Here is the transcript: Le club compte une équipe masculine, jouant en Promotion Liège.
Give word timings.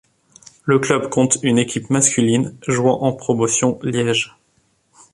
Le 0.63 0.79
club 0.79 1.09
compte 1.09 1.37
une 1.43 1.59
équipe 1.59 1.91
masculine, 1.91 2.57
jouant 2.67 3.03
en 3.03 3.13
Promotion 3.13 3.77
Liège. 3.83 4.35